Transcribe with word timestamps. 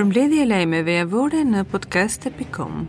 e 0.00 0.46
lajmeve 0.46 0.94
javore 0.94 1.40
në 1.44 1.64
podcast.com. 1.72 2.84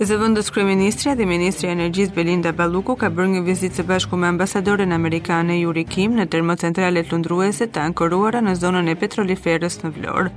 Zëvëndës 0.00 0.46
Kryeministria 0.54 1.12
dhe 1.18 1.26
Ministri 1.28 1.68
e 1.68 1.74
Energjisë 1.74 2.14
Belinda 2.16 2.52
Balluku 2.56 2.96
ka 2.96 3.10
bërë 3.12 3.28
një 3.34 3.42
vizitë 3.44 3.80
së 3.82 3.86
bashku 3.90 4.16
me 4.16 4.30
ambasadorin 4.32 4.92
Amerikane 4.96 5.58
Yuri 5.60 5.84
Kim 5.84 6.14
në 6.16 6.24
termocentralet 6.32 7.12
lundruese 7.12 7.66
të 7.68 7.82
ankoruara 7.90 8.40
në 8.40 8.56
zonën 8.62 8.88
e 8.88 8.96
petroliferës 8.96 9.80
në 9.82 9.92
Vlorë. 9.98 10.32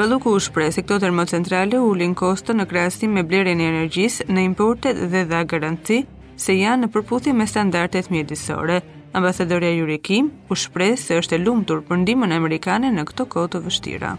Balluku 0.00 0.32
u 0.32 0.40
shpre 0.40 0.70
se 0.72 0.86
këto 0.86 1.02
termocentrale 1.04 1.78
u 1.82 1.92
linë 1.92 2.14
kosto 2.16 2.56
në 2.56 2.68
krasim 2.72 3.12
me 3.18 3.26
blerin 3.28 3.60
e 3.60 3.68
energjisë 3.74 4.30
në 4.32 4.48
importet 4.48 4.96
dhe 5.12 5.26
dha 5.28 5.44
garanti 5.44 6.06
se 6.40 6.56
janë 6.56 6.86
në 6.86 6.92
përputi 6.96 7.36
me 7.36 7.44
standartet 7.46 8.08
mjedisore 8.10 8.80
ambasadoria 9.14 9.70
Jurikim 9.76 10.30
u 10.50 10.54
shpreh 10.56 10.96
se 10.98 11.18
është 11.20 11.36
e 11.36 11.40
lumtur 11.44 11.82
për 11.88 11.98
ndihmën 12.00 12.32
amerikane 12.32 12.88
në 12.96 13.02
këtë 13.10 13.26
kohë 13.34 13.50
të 13.54 13.60
vështira. 13.66 14.14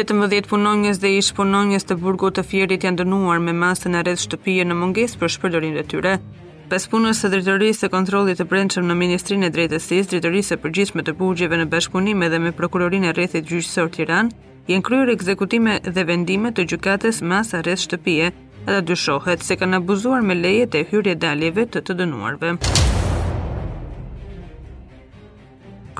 18 0.00 0.46
punonjës 0.48 1.00
dhe 1.02 1.10
ish 1.20 1.32
punonjës 1.34 1.84
të 1.88 1.98
burgu 2.02 2.30
të 2.32 2.44
fjerit 2.50 2.84
janë 2.86 3.00
dënuar 3.02 3.40
me 3.44 3.52
masën 3.62 3.96
e 3.98 4.04
redh 4.06 4.22
shtëpije 4.24 4.66
në 4.68 4.76
munges 4.80 5.16
për 5.20 5.34
shpërdorin 5.34 5.74
dhe 5.80 5.84
tyre. 5.92 6.14
Pes 6.70 6.84
punës 6.92 7.18
së 7.20 7.30
drejtërisë 7.32 7.82
së 7.84 7.88
kontrollit 7.90 8.38
të 8.38 8.46
brendshëm 8.50 8.86
në 8.88 8.94
Ministrinë 9.00 9.48
e 9.48 9.54
Drejtësisë, 9.56 10.06
drejtërisë 10.12 10.52
së 10.52 10.58
përgjithshme 10.62 11.02
të 11.02 11.16
burgjeve 11.18 11.56
në 11.58 11.66
bashkëpunime 11.72 12.28
dhe 12.30 12.38
me 12.44 12.52
prokurorinë 12.58 13.08
e 13.10 13.16
rrethit 13.16 13.48
gjyqësor 13.50 13.90
Tiranë, 13.96 14.30
janë 14.70 14.84
kryer 14.86 15.10
ekzekutime 15.16 15.80
dhe 15.96 16.04
vendime 16.06 16.52
të 16.54 16.68
gjykatës 16.70 17.18
mas 17.26 17.50
arrest 17.58 17.88
shtëpie 17.88 18.30
edhe 18.68 18.84
dyshohet 18.92 19.44
se 19.48 19.56
kanë 19.60 19.78
abuzuar 19.80 20.22
me 20.30 20.34
lejet 20.42 20.74
e 20.82 20.86
hyrje 20.92 21.16
daljeve 21.26 21.68
të 21.76 21.84
të 21.90 21.98
dënuarve. 22.02 22.56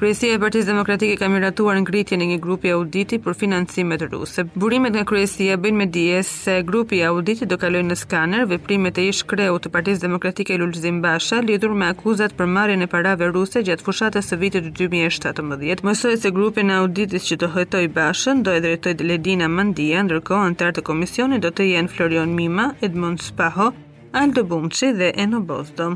Kryesia 0.00 0.32
e 0.32 0.38
Partisë 0.40 0.70
Demokratike 0.70 1.18
ka 1.20 1.26
miratuar 1.28 1.76
ngritjen 1.82 2.22
e 2.24 2.28
një 2.30 2.36
grupi 2.40 2.70
auditi 2.72 3.18
për 3.20 3.34
financimet 3.36 4.00
ruse. 4.08 4.46
Burimet 4.62 4.94
nga 4.96 5.02
kryesia 5.04 5.58
bëjnë 5.60 5.76
me 5.76 5.86
dije 5.96 6.22
se 6.24 6.54
grupi 6.70 7.02
auditi 7.04 7.44
do 7.50 7.58
kalojnë 7.60 7.92
në 7.92 7.98
skaner 8.04 8.46
veprimet 8.48 8.96
e 8.96 9.04
ish 9.10 9.20
kreu 9.34 9.58
të 9.60 9.74
Partisë 9.74 10.00
Demokratike 10.06 10.56
Lulzim 10.56 11.02
Basha 11.04 11.42
lidhur 11.44 11.76
me 11.76 11.90
akuzat 11.92 12.32
për 12.38 12.48
marrjen 12.54 12.86
e 12.88 12.90
parave 12.96 13.28
ruse 13.34 13.60
gjatë 13.68 13.84
fushatës 13.90 14.32
së 14.32 14.40
vitit 14.40 14.72
2017. 14.80 15.84
Mësohet 15.84 16.24
se 16.24 16.32
grupi 16.32 16.64
në 16.64 16.80
auditit 16.86 17.28
që 17.28 17.40
të 17.44 17.52
hëtoj 17.58 17.84
Bashën 18.00 18.40
do 18.48 18.56
e 18.56 18.64
drejtoj 18.64 18.96
Ledina 19.04 19.52
Mandia, 19.52 20.00
ndërkohë 20.08 20.48
antar 20.54 20.72
të 20.80 20.86
komisionit 20.88 21.44
do 21.44 21.52
të 21.52 21.68
jenë 21.74 21.92
Florion 21.92 22.32
Mima, 22.40 22.70
Edmund 22.80 23.20
Spaho, 23.20 23.74
Aldo 24.16 24.48
Bumqi 24.54 24.94
dhe 24.96 25.12
Eno 25.26 25.44
Bozdo. 25.52 25.92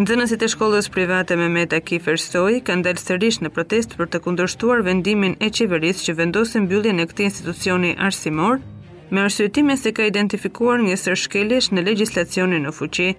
Nxënësit 0.00 0.40
e 0.40 0.46
shkollës 0.48 0.86
private 0.94 1.34
Mehmet 1.36 1.74
Akif 1.76 2.06
Ersoj 2.08 2.54
kanë 2.64 2.84
dalë 2.86 3.00
sërish 3.02 3.36
në 3.44 3.50
protest 3.52 3.96
për 3.98 4.08
të 4.12 4.20
kundërshtuar 4.24 4.80
vendimin 4.86 5.34
e 5.44 5.50
qeverisë 5.52 6.06
që 6.06 6.14
vendosi 6.20 6.62
mbylljen 6.64 7.02
e 7.04 7.06
këtij 7.10 7.26
institucioni 7.28 7.90
arsimor, 8.06 8.62
me 9.12 9.20
arsyetime 9.26 9.76
se 9.76 9.92
ka 9.98 10.06
identifikuar 10.08 10.80
një 10.86 10.96
sër 11.02 11.20
shkelesh 11.26 11.68
në 11.76 11.84
legjislacionin 11.90 12.64
në 12.64 12.72
fuqi. 12.78 13.10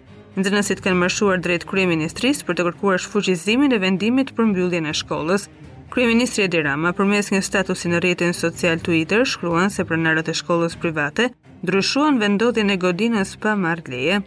Nxënësit 0.41 0.81
kanë 0.85 0.99
marshuar 1.03 1.43
drejt 1.45 1.67
kryeministrisë 1.69 2.49
për 2.49 2.55
të 2.57 2.65
kërkuar 2.71 3.05
shfuqizimin 3.05 3.77
e 3.77 3.81
vendimit 3.85 4.33
për 4.39 4.49
mbylljen 4.49 4.89
e 4.89 4.95
shkollës. 5.03 5.45
Kryeministri 5.93 6.47
Edi 6.49 6.65
Rama 6.65 6.95
përmes 6.97 7.29
një 7.35 7.45
statusi 7.51 7.93
në 7.93 8.01
rrjetin 8.07 8.33
social 8.41 8.81
Twitter 8.81 9.29
shkruan 9.35 9.69
se 9.69 9.85
pronarët 9.91 10.33
e 10.33 10.39
shkollës 10.41 10.81
private 10.81 11.29
ndryshuan 11.61 12.17
vendodhjen 12.23 12.73
e 12.73 12.81
godinës 12.87 13.37
pa 13.45 13.53
marrë 13.67 13.89
leje. 13.93 14.23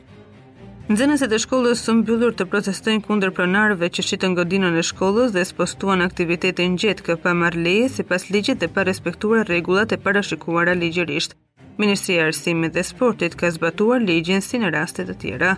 Nxënësit 0.85 1.33
e 1.33 1.39
shkollës 1.41 1.81
së 1.87 1.93
mbyllur 1.97 2.35
të 2.37 2.45
protestojnë 2.53 3.01
kundër 3.07 3.31
pronarëve 3.39 3.89
që 3.97 4.03
shitën 4.05 4.35
godinën 4.37 4.77
e 4.77 4.83
shkollës 4.85 5.33
dhe 5.33 5.45
spostuan 5.49 6.05
aktivitetin 6.05 6.75
gjetkë 6.83 7.17
pa 7.25 7.33
marrë 7.41 7.65
leje 7.65 7.89
sipas 7.97 8.29
ligjit 8.35 8.61
dhe 8.61 8.69
pa 8.77 8.85
respektuar 8.91 9.49
rregullat 9.49 9.97
e 9.97 10.01
parashikuara 10.05 10.77
ligjërisht. 10.85 11.33
Ministria 11.81 12.29
e 12.29 12.31
Arsimit 12.35 12.77
dhe 12.77 12.85
Sportit 12.85 13.33
ka 13.35 13.49
zbatuar 13.57 14.05
ligjin 14.05 14.45
si 14.45 14.61
në 14.61 14.77
raste 14.77 15.09
të 15.09 15.17
tjera. 15.25 15.57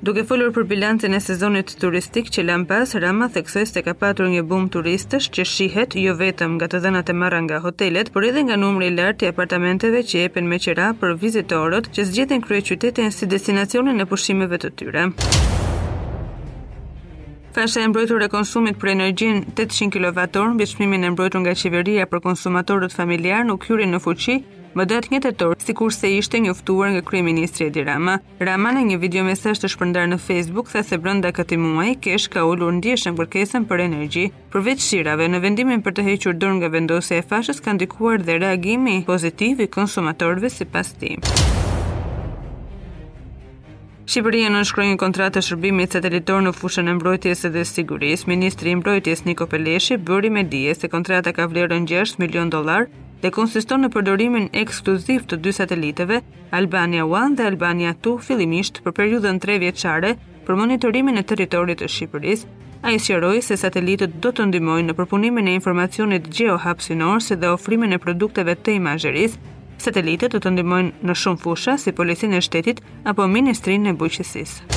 Duke 0.00 0.22
folur 0.24 0.48
për 0.56 0.64
bilancën 0.68 1.12
e 1.12 1.18
sezonit 1.20 1.74
turistik 1.82 2.30
që 2.32 2.46
lan 2.48 2.62
pas, 2.64 2.92
Rama 3.02 3.26
theksoi 3.34 3.66
se 3.68 3.82
ka 3.84 3.92
pasur 4.00 4.30
një 4.32 4.46
bum 4.48 4.62
turistësh 4.72 5.26
që 5.36 5.44
shihet 5.48 5.96
jo 6.00 6.14
vetëm 6.16 6.54
nga 6.56 6.68
të 6.72 6.78
dhënat 6.86 7.10
e 7.12 7.14
marra 7.20 7.42
nga 7.44 7.58
hotelet, 7.60 8.08
por 8.14 8.24
edhe 8.24 8.40
nga 8.46 8.56
numri 8.56 8.86
i 8.88 8.94
lartë 8.94 9.26
i 9.26 9.28
apartamenteve 9.34 10.00
që 10.08 10.22
jepen 10.22 10.48
me 10.48 10.56
qira 10.64 10.86
për 11.02 11.12
vizitorët 11.24 11.90
që 11.92 12.06
zgjedhin 12.14 12.40
kryeqytetin 12.48 13.12
si 13.12 13.28
destinacionin 13.28 14.00
e 14.00 14.06
pushimeve 14.08 14.56
të 14.62 14.70
tyre. 14.80 15.02
Fasha 17.52 17.84
e 17.84 17.90
mbrojtur 17.92 18.24
e 18.24 18.30
konsumit 18.32 18.80
për 18.80 18.94
energjin 18.94 19.42
800 19.52 19.92
kWh, 20.00 20.46
mbi 20.56 20.68
çmimin 20.72 21.04
e 21.04 21.12
mbrojtur 21.12 21.44
nga 21.44 21.52
qeveria 21.60 22.08
për 22.08 22.24
konsumatorët 22.30 22.96
familjar 22.96 23.44
nuk 23.52 23.68
hyrin 23.68 23.92
në 23.92 24.00
fuqi 24.06 24.38
Më 24.78 24.84
dhe 24.86 24.98
një 25.12 25.18
të 25.24 25.30
torë, 25.40 25.56
si 25.58 25.74
kurse 25.74 26.06
ishte 26.14 26.38
një 26.38 26.52
uftuar 26.54 26.92
nga 26.94 27.00
krye 27.02 27.24
ministri 27.26 27.66
Edi 27.66 27.82
Rama. 27.82 28.20
Rama 28.38 28.70
në 28.76 28.84
një 28.90 28.98
video 29.02 29.24
mesaj 29.26 29.56
të 29.58 29.70
shpëndar 29.72 30.06
në 30.12 30.18
Facebook, 30.22 30.70
thë 30.70 30.84
se 30.86 30.98
brënda 31.02 31.32
këti 31.34 31.58
muaj, 31.58 31.96
kesh 32.04 32.28
ka 32.30 32.44
ullur 32.46 32.70
në 32.76 32.84
kërkesën 32.84 33.10
në 33.10 33.18
përkesën 33.18 33.66
për 33.66 33.82
energji. 33.88 34.28
Përveç 34.54 34.84
shirave, 34.86 35.26
në 35.26 35.40
vendimin 35.42 35.82
për 35.82 35.96
të 35.98 36.04
hequr 36.10 36.36
dërnë 36.38 36.60
nga 36.60 36.70
vendose 36.76 37.18
e 37.18 37.26
fashës, 37.32 37.58
kanë 37.64 37.82
dikuar 37.82 38.22
dhe 38.22 38.38
reagimi 38.44 38.96
pozitiv 39.10 39.58
i 39.58 39.66
konsumatorve 39.66 40.52
si 40.54 40.68
pas 40.70 40.94
ti. 41.02 41.16
Shqipëria 44.06 44.54
në 44.54 44.62
shkruaj 44.70 44.86
një 44.92 45.00
kontratë 45.02 45.38
të 45.40 45.46
shërbimit 45.50 45.98
satelitor 45.98 46.42
në 46.46 46.54
fushën 46.60 46.86
e 46.86 46.94
mbrojtjes 47.00 47.42
dhe 47.58 47.66
sigurisë. 47.74 48.30
Ministri 48.30 48.70
i 48.70 48.78
Mbrojtjes 48.78 49.26
Niko 49.26 49.50
Peleshi 49.50 49.98
bëri 49.98 50.30
me 50.38 50.42
dije 50.54 50.74
se 50.78 50.90
kontrata 50.90 51.34
ka 51.34 51.46
vlerën 51.50 51.86
6 51.90 52.18
milion 52.22 52.50
dollar 52.50 52.86
dhe 53.20 53.30
konsiston 53.36 53.82
në 53.84 53.88
përdorimin 53.94 54.46
ekskluziv 54.62 55.26
të 55.28 55.38
dy 55.44 55.52
sateliteve, 55.56 56.20
Albania 56.56 57.04
1 57.04 57.36
dhe 57.38 57.46
Albania 57.50 57.92
2 58.06 58.14
fillimisht 58.26 58.80
për 58.84 58.94
periudhën 58.96 59.40
3 59.44 59.58
vjeçare 59.64 60.14
për 60.46 60.58
monitorimin 60.62 61.20
e 61.20 61.24
territorit 61.32 61.82
të 61.82 61.90
Shqipërisë. 61.92 62.48
Ai 62.82 62.94
sqaroi 62.96 63.42
se 63.44 63.58
satelitët 63.60 64.14
do 64.24 64.32
të 64.32 64.46
ndihmojnë 64.50 64.88
në 64.88 64.96
përpunimin 64.96 65.50
e 65.52 65.56
informacionit 65.58 66.30
geohapësinor 66.38 67.20
si 67.20 67.36
dhe 67.36 67.52
ofrimin 67.56 67.92
e 67.92 68.00
produkteve 68.00 68.56
të 68.56 68.78
imazherisë. 68.80 69.36
Satelitët 69.84 70.32
do 70.32 70.40
të 70.44 70.54
ndihmojnë 70.56 71.04
në 71.10 71.18
shumë 71.24 71.44
fusha 71.44 71.76
si 71.80 71.92
policinë 71.96 72.40
e 72.40 72.44
shtetit 72.48 72.82
apo 73.12 73.28
ministrinë 73.36 73.92
e 73.92 73.98
bujqësisë. 74.00 74.70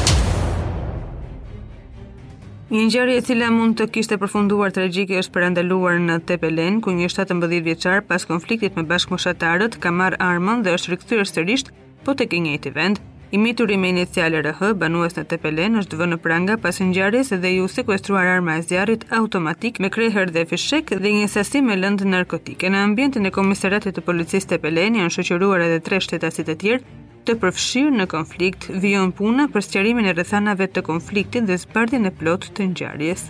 Një 2.73 2.88
ngjarje 2.89 3.16
e 3.19 3.22
cila 3.22 3.51
mund 3.53 3.75
të 3.78 3.85
kishte 3.94 4.16
përfunduar 4.17 4.72
tragjike 4.73 5.19
është 5.22 5.34
përndaluar 5.35 6.00
në 6.07 6.16
Tepelen, 6.29 6.79
ku 6.81 6.89
një 6.97 7.06
17 7.13 7.59
vjeçar 7.67 8.00
pas 8.09 8.23
konfliktit 8.25 8.73
me 8.73 8.81
bashkëmoshatarët 8.89 9.78
ka 9.84 9.91
marrë 10.00 10.17
armën 10.28 10.63
dhe 10.66 10.73
është 10.79 10.95
rikthyer 10.95 11.29
sërish 11.29 11.66
po 12.03 12.16
tek 12.17 12.33
i 12.33 12.39
njëjti 12.41 12.72
vend. 12.78 12.97
I 13.33 13.38
mituri 13.44 13.78
me 13.81 13.91
inicialë 13.94 14.41
RH, 14.47 14.72
banues 14.81 15.13
në 15.17 15.25
Tepelen, 15.29 15.78
është 15.83 16.00
vënë 16.01 16.16
në 16.16 16.17
pranga 16.25 16.57
pas 16.66 16.81
ngjarjes 16.85 17.29
dhe 17.45 17.53
i 17.53 17.62
u 17.62 17.69
sekuestruar 17.75 18.28
arma 18.33 18.57
e 18.57 18.66
zjarrit 18.66 19.06
automatik 19.22 19.78
me 19.79 19.94
kreher 19.94 20.33
dhe 20.33 20.45
fishek 20.50 20.95
dhe 21.03 21.13
një 21.19 21.29
sasi 21.35 21.62
me 21.66 21.78
lëndë 21.78 22.09
narkotike. 22.09 22.73
Në 22.73 22.81
ambientin 22.89 23.29
e 23.29 23.33
komisariatit 23.38 24.00
të 24.01 24.07
policisë 24.09 24.56
Tepelen 24.56 24.97
janë 25.01 25.17
shoqëruar 25.19 25.67
edhe 25.69 25.79
tre 25.89 26.01
të 26.01 26.57
tjerë, 26.66 26.81
të 27.28 27.34
përfshirë 27.39 27.94
në 28.01 28.06
konflikt, 28.11 28.66
vion 28.84 29.11
puna 29.16 29.45
për 29.53 29.63
sqarimin 29.67 30.09
e 30.09 30.13
rrethanave 30.16 30.67
të 30.75 30.84
konfliktit 30.89 31.45
dhe 31.47 31.56
zbardin 31.63 32.09
e 32.09 32.11
plot 32.19 32.50
të 32.57 32.66
ngjarjes. 32.73 33.23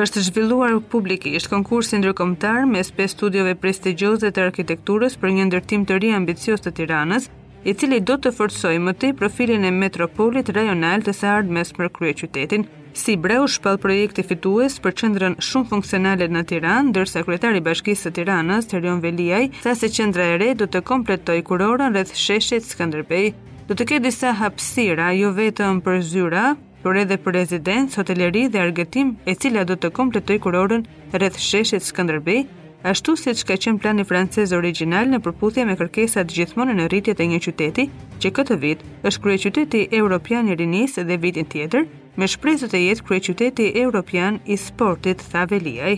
Është 0.00 0.22
zhvilluar 0.26 0.76
publikisht 0.92 1.50
konkursi 1.50 1.98
ndërkombëtar 1.98 2.68
me 2.70 2.84
pesë 2.96 3.16
studiove 3.16 3.56
prestigjioze 3.62 4.30
të 4.30 4.44
arkitekturës 4.50 5.18
për 5.20 5.34
një 5.36 5.48
ndërtim 5.50 5.82
të 5.88 5.98
ri 6.00 6.12
ambicioz 6.18 6.62
të 6.62 6.76
Tiranës, 6.78 7.26
i 7.70 7.74
cili 7.76 7.98
do 8.00 8.14
të 8.16 8.30
forcojë 8.36 8.80
më 8.86 8.92
tej 9.02 9.10
profilin 9.18 9.66
e 9.68 9.72
metropolit 9.82 10.54
rajonal 10.56 11.02
të 11.04 11.16
së 11.20 11.32
mes 11.56 11.74
për 11.76 11.90
krye 11.96 12.14
qytetin, 12.22 12.62
Si 12.92 13.16
breu 13.16 13.46
shpall 13.48 13.76
projekti 13.78 14.22
fitues 14.26 14.80
për 14.82 14.94
qendrën 14.98 15.34
shumë 15.46 15.68
funksionale 15.70 16.26
në 16.28 16.40
Tiranë, 16.50 16.88
ndërsa 16.90 17.20
kryetari 17.22 17.60
i 17.60 17.64
Bashkisë 17.64 18.08
së 18.08 18.10
Tiranës, 18.16 18.66
Terion 18.72 18.98
Veliaj, 19.04 19.44
tha 19.62 19.76
se 19.78 19.88
qendra 19.94 20.26
e 20.32 20.38
re 20.42 20.48
do 20.58 20.66
të 20.66 20.80
kompletojë 20.88 21.44
kurorën 21.52 21.94
rreth 21.94 22.16
sheshit 22.18 22.66
Skënderbej, 22.66 23.28
do 23.68 23.76
të 23.78 23.86
ketë 23.92 24.06
disa 24.08 24.32
hapësira 24.40 25.12
jo 25.14 25.30
vetëm 25.36 25.78
për 25.86 26.00
zyra, 26.10 26.48
por 26.82 26.98
edhe 27.04 27.20
për 27.22 27.36
rezidencë, 27.38 28.00
hoteleri 28.00 28.48
dhe 28.50 28.64
argëtim, 28.64 29.14
e 29.30 29.34
cila 29.38 29.62
do 29.70 29.78
të 29.78 29.92
kompletojë 30.00 30.42
kurorën 30.48 30.84
rreth 31.14 31.38
sheshit 31.38 31.86
Skënderbej, 31.86 32.42
ashtu 32.90 33.14
siç 33.20 33.44
ka 33.46 33.54
qenë 33.60 33.78
plani 33.78 34.08
francez 34.08 34.50
origjinal 34.56 35.06
në 35.14 35.22
përputhje 35.28 35.68
me 35.70 35.78
kërkesat 35.78 36.34
gjithmonë 36.34 36.80
në 36.80 36.90
rritjet 36.90 37.22
e 37.22 37.30
një 37.34 37.42
qyteti, 37.46 37.88
që 38.18 38.34
këtë 38.40 38.60
vit 38.66 38.84
është 39.04 39.24
kryeqyteti 39.28 39.86
europian 40.02 40.50
i 40.50 40.58
rinisë 40.64 41.04
dhe 41.06 41.20
vitin 41.26 41.46
tjetër 41.54 41.86
me 42.18 42.26
shprezët 42.28 42.74
e 42.74 42.80
jetë 42.88 43.04
krej 43.06 43.20
qyteti 43.30 43.68
europian 43.82 44.40
i 44.50 44.56
sportit 44.58 45.20
thaveliaj. 45.32 45.92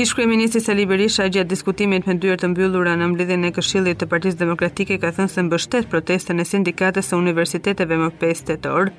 I 0.00 0.06
shkrujë 0.08 0.28
ministri 0.30 0.60
Sali 0.64 0.86
Berisha 0.88 1.26
gjatë 1.28 1.50
diskutimit 1.50 2.06
me 2.08 2.14
dyrë 2.16 2.38
të 2.40 2.48
mbyllura 2.54 2.94
në 2.96 3.10
mblidhin 3.12 3.44
e 3.44 3.50
këshillit 3.52 3.98
të 4.00 4.06
partiz 4.08 4.38
demokratike 4.40 4.96
ka 5.02 5.10
thënë 5.16 5.32
se 5.34 5.44
mbështet 5.44 5.90
proteste 5.92 6.32
në 6.36 6.46
sindikate 6.48 7.02
së 7.04 7.18
universiteteve 7.20 7.98
më 8.00 8.08
5 8.22 8.44
të 8.48 8.56
torë. 8.64 8.92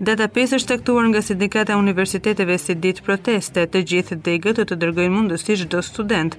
Data 0.00 0.28
5 0.32 0.52
është 0.60 0.76
të 0.86 0.96
nga 1.10 1.20
sindikate 1.22 1.72
a 1.72 1.76
universiteteve 1.82 2.56
si 2.58 2.74
ditë 2.80 3.02
proteste 3.04 3.66
të 3.66 3.82
gjithë 3.90 4.18
dhe 4.24 4.34
i 4.34 4.38
gëtë 4.46 4.64
të 4.72 4.78
dërgojnë 4.84 5.14
mundësish 5.18 5.66
do 5.68 5.82
student. 5.82 6.38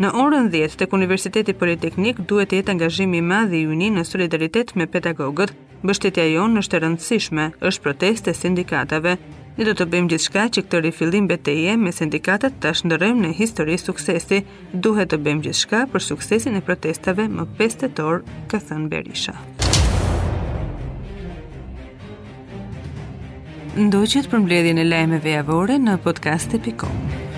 Në 0.00 0.12
orën 0.22 0.46
10 0.54 0.76
tek 0.80 0.92
Universiteti 0.96 1.52
Politeknik 1.52 2.20
duhet 2.28 2.50
të 2.54 2.60
jetë 2.62 2.72
angazhimi 2.78 3.18
i 3.20 3.26
madh 3.32 3.52
i 3.58 3.66
Unionit 3.66 3.98
në 3.98 4.04
solidaritet 4.08 4.72
me 4.76 4.86
pedagogët, 4.86 5.50
Bështetja 5.80 6.26
jonë 6.28 6.60
është 6.60 6.76
e 6.76 6.80
rëndësishme, 6.84 7.44
është 7.68 7.82
protest 7.86 8.26
e 8.28 8.34
sindikatave. 8.36 9.14
Ne 9.56 9.64
do 9.66 9.72
të 9.76 9.86
bëjmë 9.92 10.10
gjithçka 10.12 10.42
që 10.54 10.62
këtë 10.66 10.80
rifillim 10.86 11.26
betejë 11.30 11.76
me 11.80 11.92
sindikatat 11.92 12.58
ta 12.62 12.74
shndërrojmë 12.76 13.22
në 13.24 13.30
histori 13.40 13.78
suksesi. 13.80 14.42
Duhet 14.86 15.10
të 15.14 15.18
bëjmë 15.24 15.46
gjithçka 15.48 15.82
për 15.94 16.04
suksesin 16.10 16.58
e 16.60 16.64
protestave 16.68 17.26
më 17.32 17.48
pestetor, 17.58 18.20
ka 18.52 18.60
thënë 18.68 18.90
Berisha. 18.92 19.36
Ndoqet 23.80 24.28
për 24.32 24.44
mbledhjen 24.44 24.80
e 24.84 24.86
lajmeve 24.92 25.36
javore 25.38 25.80
në 25.80 25.98
podcast.com. 26.04 27.28